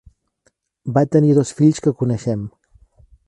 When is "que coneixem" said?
1.87-2.49